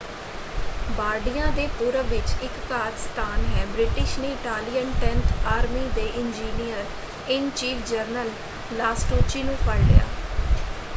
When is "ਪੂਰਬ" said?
1.73-2.05